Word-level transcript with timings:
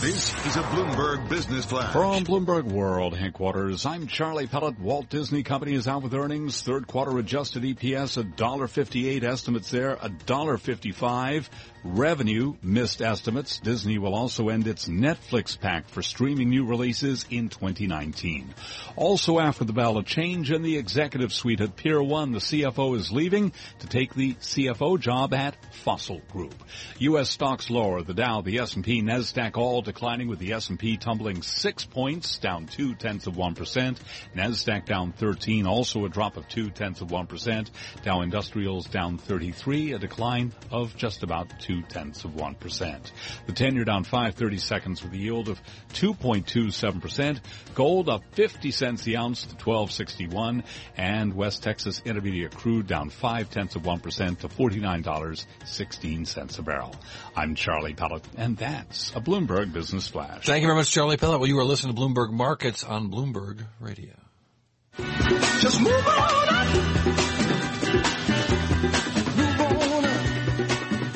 This 0.00 0.32
is 0.46 0.54
a 0.54 0.62
Bloomberg 0.62 1.28
Business 1.28 1.64
Flash. 1.64 1.92
From 1.92 2.24
Bloomberg 2.24 2.70
World 2.70 3.16
headquarters, 3.16 3.84
I'm 3.84 4.06
Charlie 4.06 4.46
Pellet. 4.46 4.78
Walt 4.78 5.08
Disney 5.08 5.42
Company 5.42 5.74
is 5.74 5.88
out 5.88 6.04
with 6.04 6.14
earnings. 6.14 6.62
Third 6.62 6.86
quarter 6.86 7.18
adjusted 7.18 7.64
EPS 7.64 8.22
$1.58. 8.36 9.24
Estimates 9.24 9.72
there 9.72 9.96
$1.55. 9.96 11.48
Revenue 11.82 12.54
missed 12.62 13.02
estimates. 13.02 13.58
Disney 13.58 13.98
will 13.98 14.14
also 14.14 14.50
end 14.50 14.68
its 14.68 14.88
Netflix 14.88 15.58
pact 15.58 15.90
for 15.90 16.02
streaming 16.02 16.50
new 16.50 16.64
releases 16.64 17.24
in 17.30 17.48
2019. 17.48 18.54
Also 18.94 19.40
after 19.40 19.64
the 19.64 19.72
bell, 19.72 19.98
a 19.98 20.04
change 20.04 20.52
in 20.52 20.62
the 20.62 20.76
executive 20.76 21.32
suite 21.32 21.60
at 21.60 21.74
Pier 21.74 22.00
1. 22.00 22.32
The 22.32 22.38
CFO 22.38 22.96
is 22.96 23.10
leaving 23.10 23.52
to 23.80 23.88
take 23.88 24.14
the 24.14 24.34
CFO 24.34 25.00
job 25.00 25.34
at 25.34 25.56
Fossil 25.74 26.20
Group. 26.30 26.54
U.S. 26.98 27.30
stocks 27.30 27.68
lower. 27.68 28.02
The 28.02 28.14
Dow, 28.14 28.42
the 28.42 28.58
S&P, 28.58 29.02
NASDAQ 29.02 29.56
all 29.56 29.82
declining 29.88 30.28
with 30.28 30.38
the 30.38 30.52
S&P 30.52 30.98
tumbling 30.98 31.40
six 31.40 31.86
points, 31.86 32.36
down 32.36 32.66
two 32.66 32.94
tenths 32.94 33.26
of 33.26 33.36
1%. 33.36 33.98
NASDAQ 34.36 34.84
down 34.84 35.12
13, 35.12 35.66
also 35.66 36.04
a 36.04 36.10
drop 36.10 36.36
of 36.36 36.46
two 36.46 36.68
tenths 36.68 37.00
of 37.00 37.08
1%. 37.08 37.70
Dow 38.02 38.20
Industrials 38.20 38.86
down 38.86 39.16
33, 39.16 39.92
a 39.92 39.98
decline 39.98 40.52
of 40.70 40.94
just 40.94 41.22
about 41.22 41.58
two 41.58 41.80
tenths 41.82 42.24
of 42.24 42.32
1%. 42.32 43.12
The 43.46 43.52
10 43.52 43.76
year 43.76 43.84
down 43.84 44.04
530 44.04 44.58
seconds 44.58 45.02
with 45.02 45.14
a 45.14 45.18
yield 45.18 45.48
of 45.48 45.58
2.27%. 45.94 47.40
Gold 47.74 48.10
up 48.10 48.20
50 48.32 48.70
cents 48.70 49.04
the 49.04 49.16
ounce 49.16 49.44
to 49.44 49.54
1261 49.54 50.64
and 50.98 51.32
West 51.32 51.62
Texas 51.62 52.02
Intermediate 52.04 52.54
crude 52.54 52.86
down 52.86 53.08
5 53.08 53.48
tenths 53.48 53.74
of 53.74 53.84
1% 53.84 54.40
to 54.40 54.48
$49.16 54.48 56.58
a 56.58 56.62
barrel. 56.62 56.94
I'm 57.34 57.54
Charlie 57.54 57.94
Pellet 57.94 58.28
and 58.36 58.58
that's 58.58 59.16
a 59.16 59.20
Bloomberg 59.20 59.77
Business 59.78 60.08
Flash. 60.08 60.44
Thank 60.44 60.62
you 60.62 60.66
very 60.66 60.76
much, 60.76 60.90
Charlie 60.90 61.16
Pellet. 61.16 61.38
Well, 61.38 61.48
you 61.48 61.56
are 61.60 61.64
listening 61.64 61.94
to 61.94 62.00
Bloomberg 62.00 62.32
Markets 62.32 62.82
on 62.82 63.12
Bloomberg 63.12 63.64
Radio. 63.78 64.10
Just 65.60 65.80
move 65.80 65.92
on 65.92 66.48
up. 66.48 66.66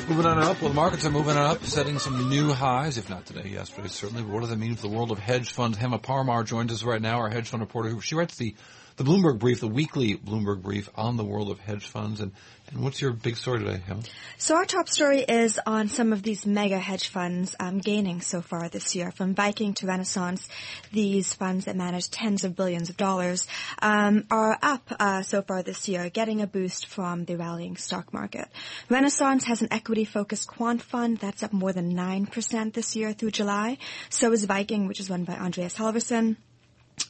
Moving 0.07 0.25
on 0.25 0.39
up. 0.39 0.61
Well, 0.61 0.69
the 0.69 0.75
markets 0.75 1.05
are 1.05 1.11
moving 1.11 1.35
on 1.35 1.51
up, 1.51 1.65
setting 1.65 1.99
some 1.99 2.29
new 2.29 2.53
highs, 2.53 2.97
if 2.97 3.09
not 3.09 3.25
today, 3.25 3.49
yesterday, 3.49 3.89
certainly. 3.89 4.23
But 4.23 4.31
what 4.31 4.39
does 4.39 4.49
that 4.49 4.59
mean 4.59 4.75
for 4.75 4.83
the 4.83 4.95
world 4.95 5.11
of 5.11 5.19
hedge 5.19 5.51
funds? 5.51 5.77
Hema 5.77 6.01
Parmar 6.01 6.45
joins 6.45 6.71
us 6.71 6.83
right 6.83 7.01
now, 7.01 7.17
our 7.17 7.29
hedge 7.29 7.49
fund 7.49 7.59
reporter. 7.59 7.99
She 7.99 8.15
writes 8.15 8.37
the, 8.37 8.55
the 8.97 9.03
Bloomberg 9.03 9.39
brief, 9.39 9.59
the 9.59 9.67
weekly 9.67 10.15
Bloomberg 10.15 10.61
brief 10.61 10.89
on 10.95 11.17
the 11.17 11.23
world 11.23 11.49
of 11.49 11.59
hedge 11.59 11.85
funds. 11.85 12.19
And, 12.21 12.31
and 12.69 12.83
what's 12.83 13.01
your 13.01 13.11
big 13.11 13.37
story 13.37 13.59
today, 13.59 13.81
Hema? 13.87 14.07
So 14.37 14.55
our 14.55 14.65
top 14.65 14.87
story 14.87 15.21
is 15.21 15.59
on 15.65 15.89
some 15.89 16.13
of 16.13 16.23
these 16.23 16.45
mega 16.45 16.79
hedge 16.79 17.07
funds 17.07 17.55
um, 17.59 17.79
gaining 17.79 18.21
so 18.21 18.41
far 18.41 18.69
this 18.69 18.95
year, 18.95 19.11
from 19.11 19.35
Viking 19.35 19.73
to 19.75 19.87
Renaissance. 19.87 20.47
These 20.91 21.33
funds 21.33 21.65
that 21.65 21.75
manage 21.75 22.09
tens 22.09 22.43
of 22.43 22.55
billions 22.55 22.89
of 22.89 22.97
dollars 22.97 23.47
um, 23.81 24.25
are 24.29 24.57
up 24.61 24.91
uh, 24.99 25.21
so 25.23 25.41
far 25.41 25.63
this 25.63 25.87
year, 25.87 26.09
getting 26.09 26.41
a 26.41 26.47
boost 26.47 26.87
from 26.87 27.25
the 27.25 27.35
rallying 27.35 27.77
stock 27.77 28.13
market. 28.13 28.47
Renaissance 28.89 29.45
has 29.45 29.61
an 29.61 29.69
equity-focused 29.71 30.47
quant 30.47 30.81
fund 30.81 31.17
that's 31.17 31.43
up 31.43 31.53
more 31.53 31.73
than 31.73 31.89
nine 31.89 32.25
percent 32.25 32.73
this 32.73 32.95
year 32.95 33.13
through 33.13 33.31
July. 33.31 33.77
So 34.09 34.31
is 34.31 34.45
Viking, 34.45 34.87
which 34.87 34.99
is 34.99 35.09
run 35.09 35.23
by 35.23 35.33
Andreas 35.33 35.75
Halvorsen. 35.75 36.37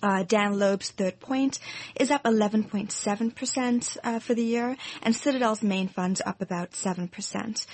Uh, 0.02 0.24
Dan 0.24 0.54
Loeb's 0.54 0.92
Third 0.92 1.20
Point 1.20 1.60
is 1.96 2.12
up 2.12 2.24
11.7% 2.24 3.98
uh, 4.04 4.20
for 4.20 4.34
the 4.34 4.44
year, 4.44 4.78
and 5.02 5.16
Citadel's 5.16 5.62
main 5.64 5.88
funds 5.88 6.22
up 6.26 6.42
about 6.42 6.72
7%. 6.72 7.66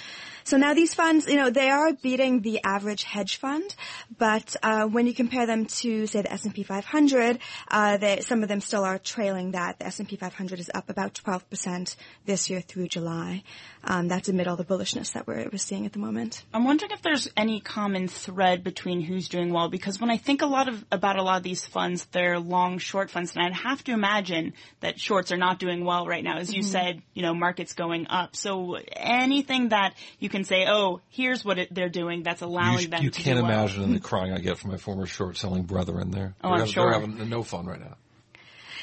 So 0.50 0.58
now 0.58 0.74
these 0.74 0.96
funds, 0.96 1.28
you 1.28 1.36
know, 1.36 1.52
they 1.52 1.70
are 1.70 1.94
beating 1.94 2.42
the 2.42 2.60
average 2.64 3.04
hedge 3.04 3.38
fund, 3.38 3.76
but 4.18 4.56
uh, 4.64 4.86
when 4.88 5.06
you 5.06 5.14
compare 5.14 5.46
them 5.46 5.66
to, 5.66 6.08
say, 6.08 6.24
the 6.24 6.34
S&P 6.34 6.64
500, 6.64 7.38
uh, 7.68 7.98
they, 7.98 8.22
some 8.22 8.42
of 8.42 8.50
them 8.50 8.60
still 8.60 8.84
are 8.84 8.98
trailing 8.98 9.52
that. 9.52 9.78
The 9.78 9.86
S&P 9.86 10.16
500 10.16 10.60
is 10.60 10.72
up 10.74 10.90
about 10.90 11.14
12% 11.14 11.96
this 12.26 12.50
year 12.50 12.62
through 12.62 12.88
July. 12.88 13.44
Um, 13.84 14.08
that's 14.08 14.28
amid 14.28 14.48
all 14.48 14.56
the 14.56 14.66
bullishness 14.66 15.14
that 15.14 15.28
we're, 15.28 15.48
we're 15.52 15.60
seeing 15.60 15.86
at 15.86 15.94
the 15.94 16.00
moment. 16.00 16.44
I'm 16.52 16.66
wondering 16.66 16.92
if 16.92 17.04
there's 17.04 17.30
any 17.38 17.62
common 17.62 18.08
thread 18.08 18.64
between 18.64 19.02
who's 19.02 19.30
doing 19.30 19.54
well, 19.54 19.70
because 19.70 20.02
when 20.02 20.10
I 20.10 20.18
think 20.18 20.42
a 20.42 20.48
lot 20.48 20.68
of 20.68 20.84
about 20.92 21.18
a 21.18 21.22
lot 21.22 21.38
of 21.38 21.44
these 21.44 21.64
funds, 21.64 22.06
they're 22.12 22.40
long 22.40 22.80
short 22.80 23.12
funds, 23.12 23.36
and 23.36 23.46
I'd 23.46 23.54
have 23.54 23.84
to 23.84 23.92
imagine 23.92 24.54
that 24.80 25.00
shorts 25.00 25.32
are 25.32 25.38
not 25.38 25.60
doing 25.60 25.86
well 25.86 26.08
right 26.08 26.24
now. 26.24 26.38
As 26.40 26.52
you 26.54 26.64
Mhm. 26.64 26.72
said, 26.72 27.02
you 27.14 27.22
know, 27.22 27.36
markets 27.36 27.74
going 27.74 28.08
up. 28.08 28.36
So 28.36 28.80
anything 28.94 29.70
that 29.70 29.94
you 30.20 30.28
can 30.28 30.39
say, 30.46 30.66
oh, 30.68 31.02
here's 31.10 31.44
what 31.46 31.58
it, 31.60 31.74
they're 31.74 31.90
doing 31.90 32.24
that's 32.24 32.42
allowing 32.42 32.80
You, 32.80 32.88
them 32.88 33.04
you 33.04 33.10
to 33.10 33.20
You 33.20 33.24
can't 33.24 33.38
do 33.40 33.44
well. 33.44 33.52
imagine 33.52 33.94
the 33.94 34.00
crying 34.02 34.34
I 34.34 34.40
get 34.40 34.58
from 34.58 34.72
my 34.72 34.78
former 34.78 35.06
short 35.06 35.38
selling 35.38 35.64
brethren 35.64 36.12
there. 36.12 36.36
Oh, 36.44 36.50
they're, 36.50 36.54
I'm 36.54 36.60
having, 36.60 36.74
sure. 36.74 36.92
they're 36.92 37.00
having 37.02 37.30
no 37.30 37.44
fun 37.44 37.66
right 37.66 37.80
now. 37.80 37.96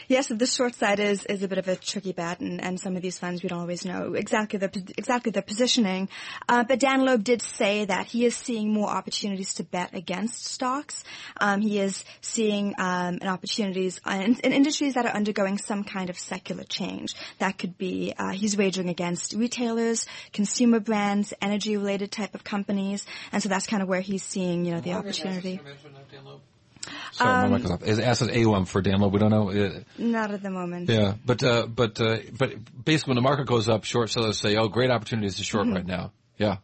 Yes, 0.08 0.28
the 0.28 0.46
short 0.46 0.74
side 0.76 1.00
is, 1.00 1.24
is 1.26 1.42
a 1.42 1.48
bit 1.48 1.58
of 1.58 1.66
a 1.66 1.74
tricky 1.74 2.12
bet, 2.12 2.40
and, 2.40 2.62
and 2.62 2.78
some 2.78 2.94
of 2.94 3.02
these 3.02 3.18
funds 3.18 3.42
we 3.42 3.48
don't 3.48 3.60
always 3.60 3.84
know 3.84 4.14
exactly 4.14 4.58
their 4.58 4.70
exactly 4.96 5.32
their 5.32 5.42
positioning. 5.42 6.08
Uh, 6.48 6.62
but 6.62 6.78
Dan 6.78 7.04
Loeb 7.04 7.24
did 7.24 7.42
say 7.42 7.84
that 7.84 8.06
he 8.06 8.24
is 8.24 8.36
seeing 8.36 8.72
more 8.72 8.88
opportunities 8.88 9.54
to 9.54 9.64
bet 9.64 9.94
against 9.94 10.44
stocks. 10.44 11.02
Um, 11.40 11.60
he 11.60 11.80
is 11.80 12.04
seeing 12.20 12.74
um, 12.78 13.18
an 13.20 13.28
opportunities 13.28 14.00
in, 14.06 14.38
in 14.44 14.52
industries 14.52 14.94
that 14.94 15.06
are 15.06 15.12
undergoing 15.12 15.58
some 15.58 15.82
kind 15.82 16.08
of 16.08 16.18
secular 16.18 16.64
change. 16.64 17.14
That 17.38 17.58
could 17.58 17.76
be 17.76 18.14
uh, 18.16 18.30
he's 18.30 18.56
wagering 18.56 18.88
against 18.88 19.32
retailers, 19.32 20.06
consumer 20.32 20.78
brands, 20.78 21.34
energy 21.42 21.76
related 21.76 22.12
type 22.12 22.34
of 22.34 22.44
companies, 22.44 23.04
and 23.32 23.42
so 23.42 23.48
that's 23.48 23.66
kind 23.66 23.82
of 23.82 23.88
where 23.88 24.00
he's 24.00 24.22
seeing 24.22 24.64
you 24.64 24.74
know 24.74 24.80
the 24.80 24.92
opportunity. 24.92 25.60
Sorry, 27.12 27.30
Um, 27.44 27.50
my 27.50 27.56
mic 27.58 27.62
was 27.64 27.72
up. 27.72 27.82
Is 27.82 27.98
asset 27.98 28.30
AUM 28.36 28.64
for 28.66 28.80
Dan 28.82 29.00
Loeb? 29.00 29.12
We 29.12 29.18
don't 29.18 29.30
know. 29.30 29.50
Uh, 29.50 29.80
Not 29.98 30.30
at 30.30 30.42
the 30.42 30.50
moment. 30.50 30.88
Yeah, 30.88 31.14
but 31.24 31.42
uh, 31.42 31.66
but 31.66 32.00
uh, 32.00 32.18
but 32.36 32.52
basically, 32.84 33.10
when 33.12 33.16
the 33.16 33.22
market 33.22 33.46
goes 33.46 33.68
up, 33.68 33.84
short 33.84 34.10
sellers 34.10 34.38
say, 34.38 34.56
"Oh, 34.56 34.68
great 34.68 34.90
opportunities 34.90 35.36
to 35.36 35.44
short 35.44 35.66
Mhm. 35.66 35.74
right 35.74 35.86
now." 35.86 36.12
Yeah, 36.38 36.56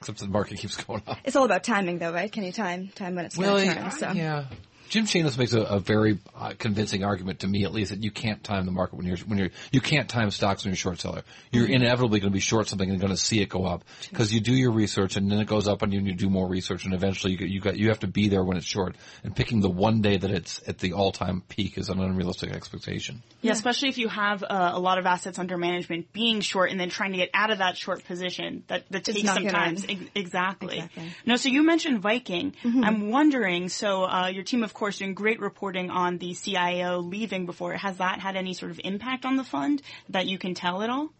except 0.00 0.18
the 0.20 0.28
market 0.28 0.58
keeps 0.60 0.76
going 0.76 1.02
up. 1.06 1.18
It's 1.24 1.36
all 1.36 1.44
about 1.44 1.64
timing, 1.64 1.98
though, 1.98 2.12
right? 2.12 2.30
Can 2.32 2.44
you 2.44 2.52
time 2.52 2.88
time 2.94 3.14
when 3.14 3.24
it's 3.26 3.36
going 3.36 3.48
Well, 3.48 3.58
to 3.58 3.64
yeah, 3.66 3.74
turn? 3.74 3.90
So. 3.90 4.10
yeah. 4.12 4.44
Jim 4.88 5.04
Chanos 5.04 5.36
makes 5.38 5.52
a, 5.52 5.60
a 5.62 5.80
very 5.80 6.18
uh, 6.34 6.52
convincing 6.58 7.04
argument 7.04 7.40
to 7.40 7.46
me, 7.46 7.64
at 7.64 7.72
least, 7.72 7.90
that 7.90 8.02
you 8.02 8.10
can't 8.10 8.42
time 8.42 8.64
the 8.66 8.72
market 8.72 8.96
when 8.96 9.06
you're 9.06 9.18
when 9.18 9.38
you're 9.38 9.50
you 9.70 9.80
can't 9.80 10.08
time 10.08 10.30
stocks 10.30 10.64
when 10.64 10.70
you're 10.70 10.74
a 10.74 10.76
short 10.76 11.00
seller. 11.00 11.22
You're 11.52 11.66
Mhm. 11.68 11.74
inevitably 11.76 12.20
going 12.20 12.32
to 12.32 12.34
be 12.34 12.40
short 12.40 12.68
something 12.68 12.88
and 12.90 12.98
going 12.98 13.12
to 13.12 13.16
see 13.18 13.40
it 13.40 13.48
go 13.48 13.64
up 13.66 13.84
because 14.10 14.32
you 14.32 14.40
do 14.40 14.52
your 14.54 14.70
research 14.72 15.16
and 15.16 15.30
then 15.30 15.38
it 15.40 15.46
goes 15.46 15.68
up 15.68 15.82
on 15.82 15.92
you 15.92 15.98
and 15.98 16.06
you 16.06 16.14
do 16.14 16.30
more 16.30 16.48
research 16.48 16.84
and 16.84 16.94
eventually 16.94 17.34
you 17.38 17.46
you 17.46 17.60
got 17.60 17.76
you 17.76 17.88
have 17.88 18.00
to 18.00 18.06
be 18.06 18.28
there 18.28 18.42
when 18.42 18.56
it's 18.56 18.66
short. 18.66 18.96
And 19.24 19.34
picking 19.36 19.60
the 19.60 19.68
one 19.70 20.00
day 20.00 20.16
that 20.16 20.30
it's 20.30 20.60
at 20.66 20.78
the 20.78 20.92
all 20.94 21.12
time 21.12 21.42
peak 21.48 21.76
is 21.78 21.88
an 21.90 22.00
unrealistic 22.00 22.50
expectation. 22.52 23.22
Yeah, 23.42 23.52
especially 23.52 23.88
if 23.90 23.98
you 23.98 24.08
have 24.08 24.42
uh, 24.42 24.70
a 24.74 24.78
lot 24.80 24.98
of 24.98 25.06
assets 25.06 25.38
under 25.38 25.56
management 25.58 26.12
being 26.12 26.40
short 26.40 26.70
and 26.70 26.80
then 26.80 26.88
trying 26.88 27.12
to 27.12 27.18
get 27.18 27.30
out 27.34 27.50
of 27.50 27.58
that 27.58 27.76
short 27.76 28.04
position. 28.04 28.64
That, 28.68 28.84
that 28.90 29.06
It's 29.08 29.16
takes 29.16 29.24
not 29.24 29.34
some 29.36 29.46
time. 29.48 29.74
Ex- 29.74 29.82
exactly. 30.14 30.78
Exactly. 30.78 31.12
No, 31.26 31.36
so 31.36 31.48
you 31.48 31.62
mentioned 31.62 32.00
Viking. 32.00 32.54
Mhm. 32.64 32.84
I'm 32.84 33.10
wondering, 33.10 33.68
so 33.68 34.04
uh, 34.04 34.26
your 34.32 34.44
team, 34.44 34.62
of 34.62 34.74
course, 34.78 34.98
doing 34.98 35.14
great 35.14 35.40
reporting 35.40 35.90
on 35.90 36.18
the 36.18 36.34
CIO 36.34 37.00
leaving 37.00 37.46
before. 37.46 37.72
Has 37.74 37.98
that 37.98 38.20
had 38.20 38.36
any 38.36 38.54
sort 38.54 38.70
of 38.70 38.80
impact 38.84 39.26
on 39.26 39.36
the 39.36 39.44
fund 39.44 39.82
that 40.08 40.26
you 40.26 40.38
can 40.38 40.54
tell 40.54 40.82
at 40.82 40.90
all? 40.90 41.10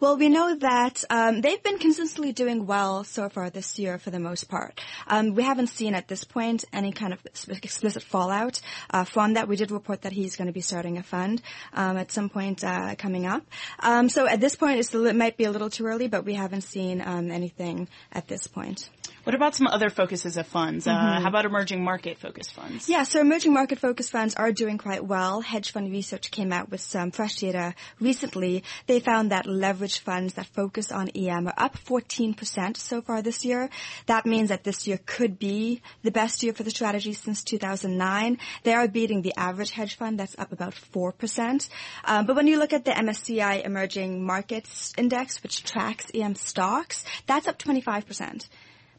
Well, 0.00 0.16
we 0.16 0.28
know 0.28 0.54
that 0.56 1.02
um, 1.10 1.40
they've 1.40 1.62
been 1.62 1.78
consistently 1.78 2.32
doing 2.32 2.66
well 2.66 3.04
so 3.04 3.28
far 3.28 3.50
this 3.50 3.78
year 3.78 3.98
for 3.98 4.10
the 4.10 4.20
most 4.20 4.48
part. 4.48 4.80
Um, 5.06 5.34
we 5.34 5.42
haven't 5.42 5.68
seen 5.68 5.94
at 5.94 6.08
this 6.08 6.24
point 6.24 6.64
any 6.72 6.92
kind 6.92 7.12
of 7.12 7.20
explicit 7.24 8.02
fallout 8.02 8.60
uh, 8.90 9.04
from 9.04 9.34
that. 9.34 9.48
We 9.48 9.56
did 9.56 9.70
report 9.70 10.02
that 10.02 10.12
he's 10.12 10.36
going 10.36 10.46
to 10.46 10.52
be 10.52 10.60
starting 10.60 10.98
a 10.98 11.02
fund 11.02 11.42
um, 11.72 11.96
at 11.96 12.12
some 12.12 12.28
point 12.28 12.62
uh, 12.62 12.94
coming 12.96 13.26
up. 13.26 13.42
Um, 13.80 14.08
so 14.08 14.26
at 14.26 14.40
this 14.40 14.56
point, 14.56 14.78
it 14.78 15.16
might 15.16 15.36
be 15.36 15.44
a 15.44 15.50
little 15.50 15.70
too 15.70 15.86
early, 15.86 16.08
but 16.08 16.24
we 16.24 16.34
haven't 16.34 16.62
seen 16.62 17.00
um, 17.00 17.30
anything 17.30 17.88
at 18.12 18.28
this 18.28 18.46
point. 18.46 18.90
What 19.26 19.34
about 19.34 19.56
some 19.56 19.66
other 19.66 19.90
focuses 19.90 20.36
of 20.36 20.46
funds? 20.46 20.86
Uh, 20.86 20.92
Mhm. 20.92 21.22
how 21.22 21.28
about 21.28 21.44
emerging 21.46 21.82
market 21.82 22.16
focused 22.16 22.52
funds? 22.52 22.88
Yeah, 22.88 23.02
so 23.02 23.20
emerging 23.20 23.52
market 23.52 23.80
focused 23.80 24.12
funds 24.12 24.36
are 24.36 24.52
doing 24.52 24.78
quite 24.78 25.04
well. 25.04 25.40
Hedge 25.40 25.72
fund 25.72 25.90
research 25.90 26.30
came 26.30 26.52
out 26.52 26.70
with 26.70 26.80
some 26.80 27.10
fresh 27.10 27.34
data 27.34 27.74
recently. 27.98 28.62
They 28.86 29.00
found 29.00 29.32
that 29.32 29.44
leverage 29.44 29.98
funds 29.98 30.34
that 30.34 30.46
focus 30.46 30.92
on 30.92 31.08
EM 31.16 31.48
are 31.48 31.54
up 31.56 31.76
14% 31.76 32.76
so 32.76 33.02
far 33.02 33.20
this 33.20 33.44
year. 33.44 33.68
That 34.06 34.26
means 34.26 34.50
that 34.50 34.62
this 34.62 34.86
year 34.86 35.00
could 35.04 35.40
be 35.40 35.82
the 36.04 36.12
best 36.12 36.44
year 36.44 36.52
for 36.52 36.62
the 36.62 36.70
strategy 36.70 37.12
since 37.12 37.42
2009. 37.42 38.38
They 38.62 38.74
are 38.74 38.86
beating 38.86 39.22
the 39.22 39.34
average 39.36 39.72
hedge 39.72 39.96
fund 39.96 40.20
that's 40.20 40.38
up 40.38 40.52
about 40.52 40.72
4%. 40.74 41.68
Um, 42.04 42.26
but 42.26 42.36
when 42.36 42.46
you 42.46 42.60
look 42.60 42.72
at 42.72 42.84
the 42.84 42.92
MSCI 42.96 43.64
Emerging 43.64 44.24
Markets 44.24 44.92
Index, 44.96 45.42
which 45.42 45.64
tracks 45.64 46.06
EM 46.14 46.36
stocks, 46.36 47.04
that's 47.26 47.48
up 47.48 47.58
25%. 47.58 48.46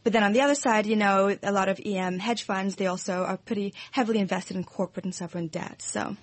But 0.07 0.13
then 0.13 0.23
on 0.23 0.31
the 0.31 0.39
other 0.39 0.55
side, 0.55 0.85
you 0.85 0.95
know, 0.95 1.35
a 1.43 1.51
lot 1.51 1.67
of 1.67 1.81
EM 1.85 2.17
hedge 2.17 2.43
funds, 2.43 2.77
they 2.77 2.87
also 2.87 3.25
are 3.25 3.35
pretty 3.35 3.73
heavily 3.91 4.19
invested 4.19 4.55
in 4.55 4.63
corporate 4.63 5.03
and 5.03 5.13
sovereign 5.13 5.47
debt. 5.47 5.81
So 5.81 6.15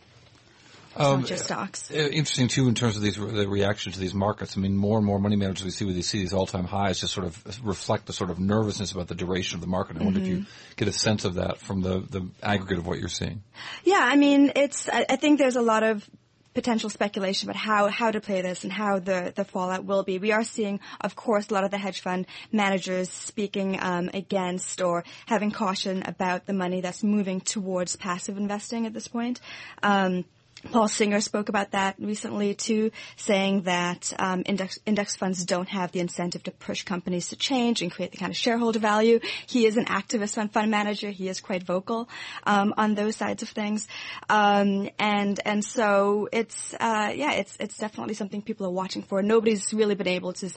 Um, 0.96 1.20
not 1.20 1.26
just 1.26 1.44
stocks. 1.44 1.90
Uh, 1.90 1.96
Interesting 1.96 2.48
too 2.48 2.66
in 2.66 2.74
terms 2.74 2.96
of 2.96 3.02
these 3.02 3.16
the 3.16 3.46
reaction 3.46 3.92
to 3.92 3.98
these 3.98 4.14
markets. 4.14 4.56
I 4.56 4.60
mean, 4.60 4.74
more 4.74 4.96
and 4.96 5.04
more 5.04 5.18
money 5.18 5.36
managers 5.36 5.66
we 5.66 5.70
see 5.70 5.84
where 5.84 5.92
they 5.92 6.00
see 6.00 6.18
these 6.18 6.32
all-time 6.32 6.64
highs 6.64 6.98
just 6.98 7.12
sort 7.12 7.26
of 7.26 7.60
reflect 7.62 8.06
the 8.06 8.14
sort 8.14 8.30
of 8.30 8.38
nervousness 8.38 8.92
about 8.92 9.08
the 9.08 9.14
duration 9.14 9.56
of 9.56 9.60
the 9.60 9.66
market. 9.66 9.98
I 10.00 10.04
wonder 10.04 10.20
if 10.20 10.28
you 10.28 10.46
get 10.76 10.88
a 10.88 10.92
sense 10.92 11.26
of 11.26 11.34
that 11.34 11.58
from 11.58 11.82
the 11.82 11.98
the 12.08 12.26
aggregate 12.42 12.78
of 12.78 12.86
what 12.86 12.98
you're 12.98 13.10
seeing. 13.10 13.42
Yeah, 13.84 14.00
I 14.00 14.16
mean, 14.16 14.52
it's. 14.56 14.88
I, 14.88 15.04
I 15.10 15.16
think 15.16 15.38
there's 15.38 15.56
a 15.56 15.62
lot 15.62 15.82
of 15.82 16.08
potential 16.54 16.88
speculation 16.88 17.48
about 17.48 17.60
how 17.60 17.88
how 17.88 18.10
to 18.10 18.20
play 18.20 18.40
this 18.40 18.64
and 18.64 18.72
how 18.72 18.98
the 18.98 19.32
the 19.34 19.44
fallout 19.44 19.84
will 19.84 20.02
be. 20.02 20.18
We 20.18 20.32
are 20.32 20.44
seeing, 20.44 20.80
of 21.00 21.16
course, 21.16 21.50
a 21.50 21.54
lot 21.54 21.64
of 21.64 21.70
the 21.70 21.78
hedge 21.78 22.00
fund 22.00 22.26
managers 22.52 23.10
speaking 23.10 23.78
um, 23.82 24.10
against 24.14 24.80
or 24.80 25.04
having 25.26 25.50
caution 25.50 26.02
about 26.06 26.46
the 26.46 26.52
money 26.52 26.80
that's 26.80 27.02
moving 27.02 27.40
towards 27.40 27.96
passive 27.96 28.36
investing 28.36 28.86
at 28.86 28.94
this 28.94 29.08
point. 29.08 29.40
Um, 29.82 30.24
Paul 30.70 30.88
Singer 30.88 31.20
spoke 31.20 31.48
about 31.48 31.72
that 31.72 31.96
recently 31.98 32.54
too, 32.54 32.90
saying 33.16 33.62
that 33.62 34.12
um, 34.18 34.42
index 34.46 34.78
index 34.86 35.16
funds 35.16 35.44
don't 35.44 35.68
have 35.68 35.92
the 35.92 36.00
incentive 36.00 36.42
to 36.44 36.50
push 36.50 36.82
companies 36.82 37.28
to 37.28 37.36
change 37.36 37.82
and 37.82 37.90
create 37.90 38.12
the 38.12 38.16
kind 38.16 38.30
of 38.30 38.36
shareholder 38.36 38.78
value. 38.78 39.20
He 39.46 39.66
is 39.66 39.76
an 39.76 39.86
activist 39.86 40.34
fund 40.34 40.52
fund 40.52 40.70
manager. 40.70 41.10
He 41.10 41.28
is 41.28 41.40
quite 41.40 41.62
vocal 41.62 42.08
um, 42.44 42.74
on 42.76 42.94
those 42.94 43.16
sides 43.16 43.42
of 43.42 43.48
things, 43.48 43.86
um, 44.28 44.88
and 44.98 45.40
and 45.44 45.64
so 45.64 46.28
it's 46.32 46.74
uh, 46.74 47.12
yeah, 47.14 47.32
it's 47.32 47.56
it's 47.60 47.78
definitely 47.78 48.14
something 48.14 48.42
people 48.42 48.66
are 48.66 48.70
watching 48.70 49.02
for. 49.02 49.22
Nobody's 49.22 49.72
really 49.72 49.94
been 49.94 50.08
able 50.08 50.32
to 50.34 50.50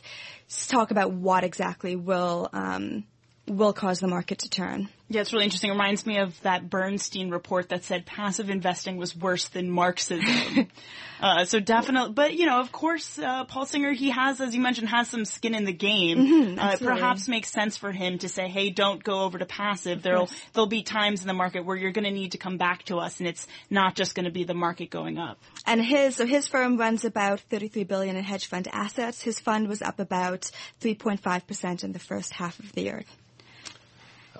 talk 0.67 0.91
about 0.91 1.11
what 1.11 1.43
exactly 1.43 1.95
will 1.95 2.49
um, 2.53 3.03
will 3.47 3.73
cause 3.73 3.99
the 3.99 4.07
market 4.07 4.39
to 4.39 4.49
turn. 4.49 4.89
Yeah, 5.09 5.21
it's 5.21 5.31
really 5.31 5.45
interesting. 5.45 5.69
It 5.69 5.73
reminds 5.73 6.05
me 6.05 6.17
of 6.17 6.39
that 6.41 6.69
Bernstein 6.69 7.29
report 7.29 7.69
that 7.69 7.85
said 7.85 8.05
passive 8.05 8.49
investing 8.49 8.97
was 8.97 9.15
worse 9.15 9.47
than 9.47 9.71
Marxism. 9.71 10.67
uh, 11.21 11.45
so 11.45 11.61
definitely, 11.61 12.11
but 12.11 12.33
you 12.33 12.45
know, 12.45 12.59
of 12.59 12.73
course, 12.73 13.17
uh, 13.17 13.45
Paul 13.45 13.65
Singer, 13.65 13.93
he 13.93 14.09
has, 14.09 14.41
as 14.41 14.53
you 14.53 14.59
mentioned, 14.59 14.89
has 14.89 15.07
some 15.07 15.23
skin 15.23 15.55
in 15.55 15.63
the 15.63 15.71
game. 15.73 16.19
uh, 16.19 16.23
Mm-hmm, 16.27 16.59
absolutely. 16.59 16.99
perhaps 16.99 17.27
makes 17.29 17.49
sense 17.49 17.77
for 17.77 17.91
him 17.91 18.17
to 18.19 18.27
say, 18.27 18.49
hey, 18.49 18.69
don't 18.69 19.01
go 19.01 19.21
over 19.21 19.37
to 19.37 19.45
passive. 19.45 20.01
There'll, 20.01 20.29
there'll 20.53 20.67
be 20.67 20.83
times 20.83 21.21
in 21.21 21.27
the 21.27 21.33
market 21.33 21.65
where 21.65 21.77
you're 21.77 21.91
going 21.91 22.05
to 22.05 22.11
need 22.11 22.33
to 22.33 22.37
come 22.37 22.57
back 22.57 22.83
to 22.85 22.97
us 22.97 23.19
and 23.19 23.29
it's 23.29 23.47
not 23.69 23.95
just 23.95 24.13
going 24.13 24.25
to 24.25 24.31
be 24.31 24.43
the 24.43 24.53
market 24.53 24.89
going 24.89 25.17
up. 25.17 25.39
And 25.65 25.83
his 25.83 26.17
so 26.17 26.25
his 26.25 26.47
firm 26.47 26.77
runs 26.77 27.05
about 27.05 27.39
33 27.41 27.83
billion 27.85 28.15
in 28.15 28.23
hedge 28.23 28.47
fund 28.47 28.67
assets. 28.71 29.21
His 29.21 29.39
fund 29.39 29.67
was 29.67 29.81
up 29.81 29.99
about 29.99 30.51
3.5 30.81 31.47
percent 31.47 31.83
in 31.83 31.93
the 31.93 31.99
first 31.99 32.33
half 32.33 32.59
of 32.59 32.73
the 32.73 32.81
year. 32.81 33.03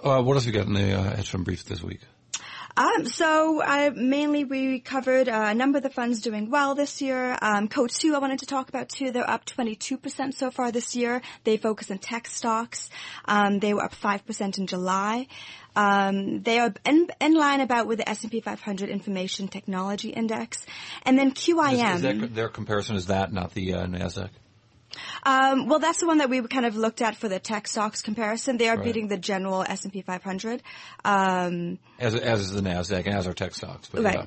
Uh, 0.03 0.21
what 0.21 0.35
else 0.35 0.45
you 0.45 0.51
got 0.51 0.67
in 0.67 0.73
the 0.73 0.94
uh, 0.94 1.15
hedge 1.15 1.29
fund 1.29 1.45
brief 1.45 1.65
this 1.65 1.81
week? 1.81 2.01
Um, 2.77 3.07
so 3.07 3.59
uh, 3.63 3.89
mainly 3.95 4.44
we 4.44 4.79
covered 4.79 5.27
uh, 5.27 5.47
a 5.49 5.55
number 5.55 5.77
of 5.77 5.83
the 5.83 5.89
funds 5.89 6.21
doing 6.21 6.51
well 6.51 6.75
this 6.75 7.01
year. 7.01 7.35
Um, 7.41 7.67
Coatue 7.69 8.13
I 8.13 8.19
wanted 8.19 8.39
to 8.39 8.45
talk 8.45 8.69
about 8.69 8.89
too. 8.89 9.09
They're 9.09 9.27
up 9.27 9.45
22% 9.45 10.35
so 10.35 10.51
far 10.51 10.71
this 10.71 10.95
year. 10.95 11.23
They 11.44 11.57
focus 11.57 11.89
on 11.89 11.97
tech 11.97 12.27
stocks. 12.27 12.91
Um, 13.25 13.57
they 13.57 13.73
were 13.73 13.83
up 13.83 13.95
5% 13.95 14.59
in 14.59 14.67
July. 14.67 15.25
Um, 15.75 16.44
they 16.44 16.59
are 16.59 16.71
in, 16.85 17.07
in 17.19 17.33
line 17.33 17.61
about 17.61 17.88
with 17.88 17.97
the 17.97 18.07
S&P 18.07 18.41
500 18.41 18.89
Information 18.89 19.47
Technology 19.47 20.09
Index. 20.09 20.63
And 21.03 21.17
then 21.17 21.29
Is, 21.29 21.33
QIM. 21.33 21.95
is 21.95 22.01
that, 22.03 22.35
their 22.35 22.49
comparison 22.49 22.95
is 22.95 23.07
that 23.07 23.33
not 23.33 23.55
the 23.55 23.73
uh, 23.73 23.85
Nasdaq? 23.88 24.29
Um, 25.23 25.67
well, 25.67 25.79
that's 25.79 25.99
the 25.99 26.07
one 26.07 26.19
that 26.19 26.29
we 26.29 26.41
kind 26.43 26.65
of 26.65 26.75
looked 26.75 27.01
at 27.01 27.15
for 27.15 27.27
the 27.27 27.39
tech 27.39 27.67
stocks 27.67 28.01
comparison. 28.01 28.57
They 28.57 28.69
are 28.69 28.75
Right. 28.77 28.85
beating 28.85 29.07
the 29.09 29.17
general 29.17 29.63
S&P 29.67 30.01
500. 30.01 30.61
Um, 31.03 31.79
As 31.99 32.15
as 32.15 32.41
is 32.41 32.51
the 32.51 32.61
Nasdaq 32.61 33.05
and 33.05 33.15
as 33.15 33.27
are 33.27 33.33
tech 33.33 33.53
stocks. 33.53 33.89
But 33.91 34.03
Right. 34.03 34.15
yeah. 34.15 34.25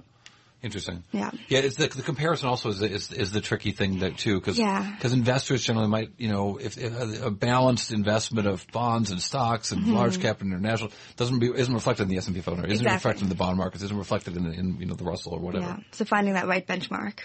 Interesting. 0.62 1.02
Yeah. 1.10 1.30
Yeah, 1.48 1.60
it's 1.60 1.76
the, 1.76 1.88
the 1.88 2.02
comparison 2.02 2.50
also 2.50 2.68
is, 2.68 2.82
is 2.82 3.10
is 3.12 3.32
the 3.32 3.40
tricky 3.40 3.72
thing 3.72 4.00
that 4.00 4.18
too 4.18 4.34
because 4.38 4.58
Yeah. 4.58 4.94
investors 5.02 5.62
generally 5.64 5.88
might 5.88 6.10
you 6.18 6.28
know 6.28 6.58
if, 6.58 6.76
if 6.76 7.22
a, 7.22 7.30
balanced 7.30 7.92
investment 7.92 8.46
of 8.46 8.66
bonds 8.70 9.10
and 9.10 9.22
stocks 9.22 9.72
and 9.72 9.86
large 9.88 10.20
cap 10.20 10.42
and 10.42 10.52
international 10.52 10.92
doesn't 11.16 11.38
be 11.38 11.46
isn't 11.48 11.72
reflected 11.72 12.02
in 12.02 12.08
the 12.10 12.18
S 12.18 12.26
and 12.26 12.36
P 12.36 12.42
500 12.42 12.66
isn't 12.70 12.84
Exactly. 12.84 12.94
reflected 12.94 13.22
in 13.22 13.28
the 13.30 13.36
bond 13.36 13.56
markets 13.56 13.82
isn't 13.84 13.96
reflected 13.96 14.36
in, 14.36 14.44
the, 14.44 14.50
in 14.52 14.76
you 14.80 14.84
know 14.84 14.94
the 14.94 15.04
Russell 15.04 15.32
or 15.32 15.40
whatever. 15.40 15.64
yeah. 15.64 15.76
So 15.92 16.04
finding 16.04 16.34
that 16.34 16.46
right 16.46 16.66
benchmark. 16.66 17.20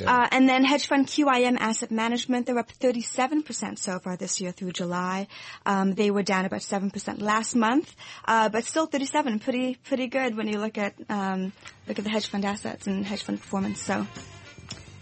Yeah. 0.00 0.22
Uh, 0.22 0.28
and 0.30 0.48
then 0.48 0.64
hedge 0.64 0.86
fund 0.86 1.06
QIM 1.06 1.58
Asset 1.58 1.90
Management, 1.90 2.46
they're 2.46 2.58
up 2.58 2.72
37% 2.72 3.78
so 3.78 3.98
far 3.98 4.16
this 4.16 4.40
year 4.40 4.50
through 4.50 4.72
July. 4.72 5.28
Um, 5.66 5.94
they 5.94 6.10
were 6.10 6.22
down 6.22 6.44
about 6.44 6.60
7% 6.60 7.20
last 7.20 7.54
month, 7.54 7.94
uh, 8.24 8.48
but 8.48 8.64
still 8.64 8.86
37, 8.86 9.38
pretty 9.40 9.74
pretty 9.84 10.06
good 10.06 10.36
when 10.36 10.48
you 10.48 10.58
look 10.58 10.78
at 10.78 10.94
um, 11.08 11.52
look 11.86 11.98
at 11.98 12.04
the 12.04 12.10
hedge 12.10 12.26
fund 12.26 12.44
assets 12.44 12.86
and 12.86 13.04
hedge 13.04 13.22
fund 13.22 13.40
performance. 13.40 13.80
So 13.82 14.06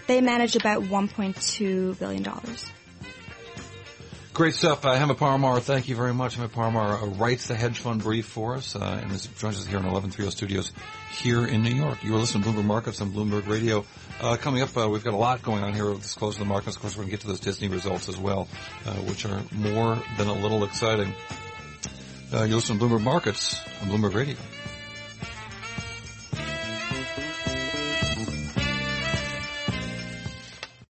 they 0.06 0.20
manage 0.20 0.56
about 0.56 0.82
1.2 0.82 1.98
billion 1.98 2.22
dollars. 2.22 2.70
Great 4.32 4.54
stuff. 4.54 4.84
Uh, 4.84 4.94
Hema 4.94 5.16
Parmar, 5.16 5.60
thank 5.60 5.88
you 5.88 5.96
very 5.96 6.14
much. 6.14 6.38
Hema 6.38 6.48
Parmar 6.48 7.02
uh, 7.02 7.06
writes 7.06 7.48
the 7.48 7.56
hedge 7.56 7.80
fund 7.80 8.00
brief 8.00 8.26
for 8.26 8.54
us 8.54 8.76
uh, 8.76 9.00
and 9.02 9.10
is, 9.10 9.26
joins 9.26 9.58
us 9.58 9.66
here 9.66 9.78
in 9.78 9.84
1130 9.84 10.30
Studios 10.30 10.72
here 11.10 11.44
in 11.44 11.62
New 11.62 11.74
York. 11.74 12.04
You 12.04 12.14
are 12.14 12.18
listening 12.18 12.44
to 12.44 12.50
Bloomberg 12.50 12.64
Markets 12.64 13.00
on 13.00 13.10
Bloomberg 13.10 13.48
Radio. 13.48 13.84
Uh, 14.20 14.36
coming 14.36 14.62
up, 14.62 14.76
uh, 14.76 14.88
we've 14.88 15.02
got 15.02 15.14
a 15.14 15.16
lot 15.16 15.42
going 15.42 15.64
on 15.64 15.74
here 15.74 15.90
with 15.90 16.02
this 16.02 16.14
close 16.14 16.34
to 16.34 16.40
the 16.40 16.46
markets. 16.46 16.76
Of 16.76 16.82
course, 16.82 16.96
we're 16.96 17.02
going 17.02 17.08
to 17.08 17.16
get 17.16 17.20
to 17.22 17.26
those 17.26 17.40
Disney 17.40 17.68
results 17.68 18.08
as 18.08 18.16
well, 18.16 18.46
uh, 18.86 18.92
which 18.92 19.26
are 19.26 19.42
more 19.52 19.98
than 20.16 20.28
a 20.28 20.34
little 20.34 20.62
exciting. 20.62 21.12
Uh, 22.32 22.44
you 22.44 22.54
listen 22.54 22.78
to 22.78 22.84
Bloomberg 22.84 23.02
Markets 23.02 23.60
on 23.82 23.88
Bloomberg 23.88 24.14
Radio. 24.14 24.36